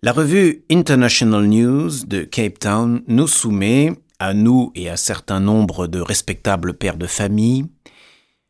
[0.00, 5.88] La revue International News de Cape Town nous soumet, à nous et à certain nombre
[5.88, 7.66] de respectables pères de famille,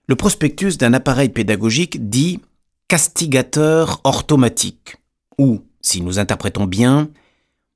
[0.09, 2.41] le prospectus d'un appareil pédagogique dit
[2.87, 4.97] castigateur orthomatique,
[5.39, 7.09] ou, si nous interprétons bien,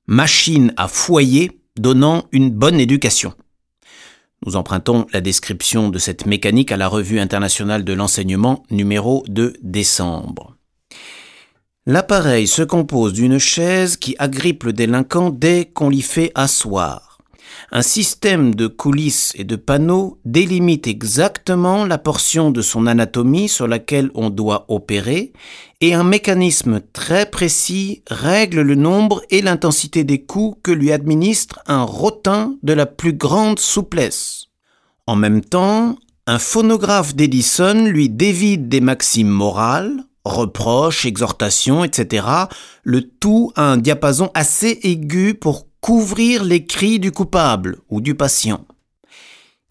[0.05, 3.33] machine à foyer donnant une bonne éducation.
[4.45, 9.55] Nous empruntons la description de cette mécanique à la Revue internationale de l'enseignement numéro de
[9.63, 10.57] décembre.
[11.85, 17.17] L'appareil se compose d'une chaise qui agrippe le délinquant dès qu'on l'y fait asseoir.
[17.73, 23.67] Un système de coulisses et de panneaux délimite exactement la portion de son anatomie sur
[23.67, 25.33] laquelle on doit opérer
[25.81, 31.59] et un mécanisme très précis règle le nombre et l'intensité des coups que lui administre
[31.67, 34.45] un rotin de la plus grande souplesse.
[35.05, 42.25] En même temps, un phonographe d'Edison lui dévide des maximes morales, reproches, exhortations, etc.,
[42.83, 48.15] le tout à un diapason assez aigu pour couvrir les cris du coupable ou du
[48.15, 48.65] patient.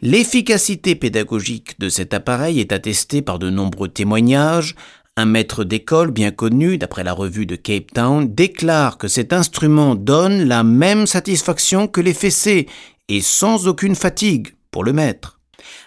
[0.03, 4.75] L'efficacité pédagogique de cet appareil est attestée par de nombreux témoignages.
[5.17, 9.95] Un maître d'école bien connu, d'après la revue de Cape Town, déclare que cet instrument
[9.95, 12.67] donne la même satisfaction que les fessées
[13.09, 15.39] et sans aucune fatigue pour le maître.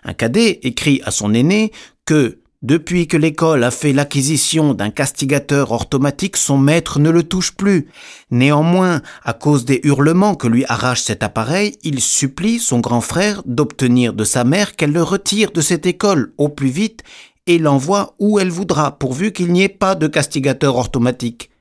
[0.04, 1.72] Un cadet écrit à son aîné
[2.06, 7.52] que depuis que l'école a fait l'acquisition d'un castigateur orthomatique, son maître ne le touche
[7.52, 7.90] plus.
[8.32, 13.44] Néanmoins, à cause des hurlements que lui arrache cet appareil, il supplie son grand frère
[13.46, 17.04] d'obtenir de sa mère qu'elle le retire de cette école au plus vite
[17.46, 21.52] et l'envoie où elle voudra, pourvu qu'il n'y ait pas de castigateur orthomatique.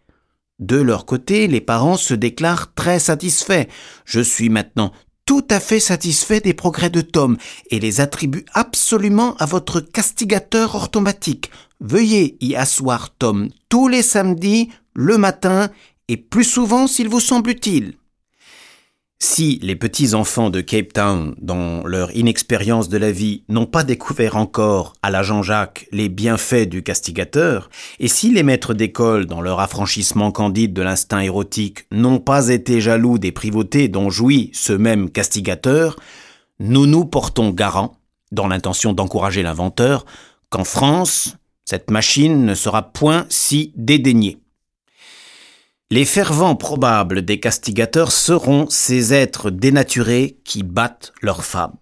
[0.58, 3.66] De leur côté, les parents se déclarent très satisfaits.
[4.06, 4.92] Je suis maintenant
[5.26, 7.36] tout à fait satisfait des progrès de Tom
[7.70, 11.50] et les attribue absolument à votre castigateur orthomatique.
[11.80, 15.70] Veuillez y asseoir Tom tous les samedis, le matin
[16.08, 17.94] et plus souvent s'il vous semble utile.
[19.26, 24.36] Si les petits-enfants de Cape Town, dans leur inexpérience de la vie, n'ont pas découvert
[24.36, 29.60] encore à la Jean-Jacques les bienfaits du castigateur, et si les maîtres d'école, dans leur
[29.60, 35.08] affranchissement candide de l'instinct érotique, n'ont pas été jaloux des privautés dont jouit ce même
[35.08, 35.96] castigateur,
[36.60, 37.96] nous nous portons garant,
[38.30, 40.04] dans l'intention d'encourager l'inventeur,
[40.50, 44.43] qu'en France, cette machine ne sera point si dédaignée.
[45.90, 51.76] Les fervents probables des castigateurs seront ces êtres dénaturés qui battent leurs femmes.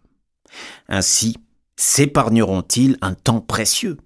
[0.88, 1.36] Ainsi
[1.76, 3.96] s'épargneront-ils un temps précieux?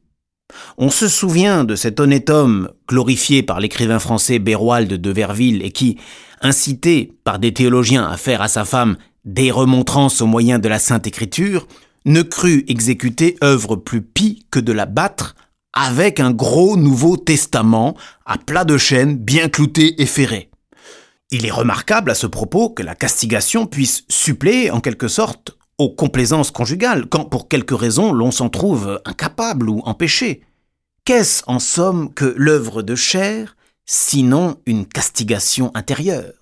[0.78, 5.72] On se souvient de cet honnête homme glorifié par l'écrivain français Béroald de Verville et
[5.72, 5.98] qui,
[6.40, 10.78] incité par des théologiens à faire à sa femme des remontrances au moyen de la
[10.78, 11.66] Sainte Écriture,
[12.04, 15.34] ne crut exécuter œuvre plus pie que de la battre
[15.76, 17.94] avec un gros Nouveau Testament
[18.24, 20.50] à plat de chaîne bien clouté et ferré.
[21.30, 25.90] Il est remarquable à ce propos que la castigation puisse suppléer en quelque sorte aux
[25.90, 30.40] complaisances conjugales, quand pour quelque raison l'on s'en trouve incapable ou empêché.
[31.04, 33.54] Qu'est-ce en somme que l'œuvre de chair,
[33.84, 36.32] sinon une castigation intérieure?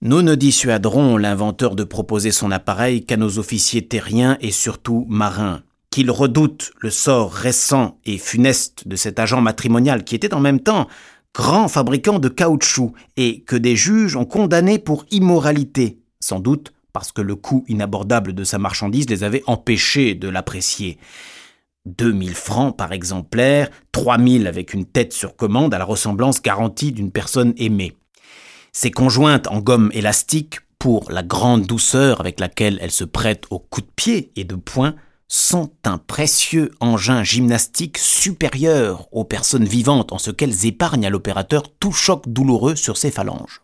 [0.00, 5.62] Nous ne dissuaderons l'inventeur de proposer son appareil qu'à nos officiers terriens et surtout marins
[5.94, 10.58] qu'il redoute le sort récent et funeste de cet agent matrimonial qui était en même
[10.58, 10.88] temps
[11.32, 17.12] grand fabricant de caoutchouc et que des juges ont condamné pour immoralité, sans doute parce
[17.12, 20.98] que le coût inabordable de sa marchandise les avait empêchés de l'apprécier.
[21.86, 27.12] 2000 francs par exemplaire, 3000 avec une tête sur commande à la ressemblance garantie d'une
[27.12, 27.96] personne aimée.
[28.72, 33.58] Ces conjointes en gomme élastique, pour la grande douceur avec laquelle elles se prêtent aux
[33.58, 34.94] coups de pied et de poing,
[35.28, 41.64] sont un précieux engin gymnastique supérieur aux personnes vivantes en ce qu'elles épargnent à l'opérateur
[41.80, 43.62] tout choc douloureux sur ses phalanges.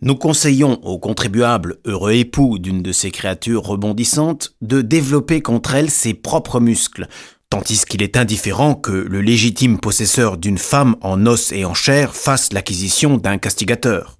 [0.00, 5.90] Nous conseillons aux contribuables heureux époux d'une de ces créatures rebondissantes de développer contre elles
[5.90, 7.06] ses propres muscles,
[7.50, 12.16] tandis qu'il est indifférent que le légitime possesseur d'une femme en os et en chair
[12.16, 14.18] fasse l'acquisition d'un castigateur.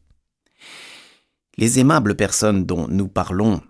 [1.59, 3.61] Les aimables personnes dont nous parlons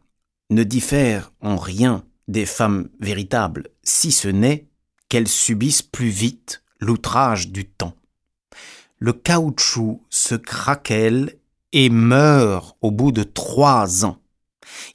[0.50, 4.68] ne diffèrent en rien des femmes véritables, si ce n'est
[5.08, 7.94] qu'elles subissent plus vite l'outrage du temps.
[8.98, 11.36] Le caoutchouc se craquelle
[11.72, 14.18] et meurt au bout de trois ans.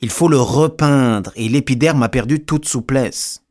[0.01, 3.43] Il faut le repeindre et l'épiderme a perdu toute souplesse.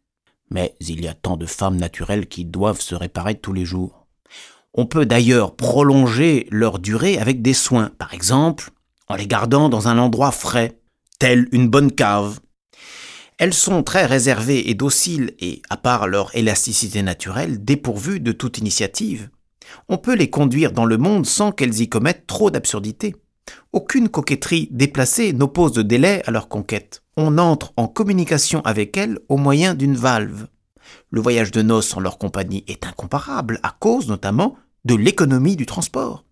[0.50, 4.06] Mais il y a tant de femmes naturelles qui doivent se réparer tous les jours.
[4.75, 8.70] On peut d'ailleurs prolonger leur durée avec des soins, par exemple
[9.08, 10.79] en les gardant dans un endroit frais,
[11.19, 12.40] tel une bonne cave,
[13.38, 18.59] elles sont très réservées et dociles et, à part leur élasticité naturelle, dépourvues de toute
[18.59, 19.29] initiative.
[19.88, 23.15] On peut les conduire dans le monde sans qu'elles y commettent trop d'absurdités.
[23.73, 27.03] Aucune coquetterie déplacée n'oppose de délai à leur conquête.
[27.17, 30.47] On entre en communication avec elles au moyen d'une valve.
[31.11, 35.67] Le voyage de noces en leur compagnie est incomparable, à cause notamment de l'économie du
[35.67, 36.25] transport.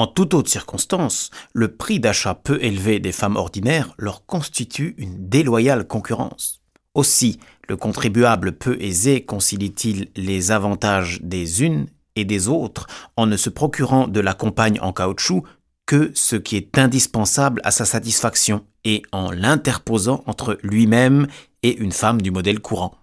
[0.00, 5.28] En toute autre circonstance, le prix d'achat peu élevé des femmes ordinaires leur constitue une
[5.28, 6.62] déloyale concurrence.
[6.94, 7.38] Aussi,
[7.68, 11.84] le contribuable peu aisé concilie-t-il les avantages des unes
[12.16, 12.86] et des autres
[13.18, 15.42] en ne se procurant de la compagne en caoutchouc
[15.84, 21.26] que ce qui est indispensable à sa satisfaction et en l'interposant entre lui-même
[21.62, 22.99] et une femme du modèle courant.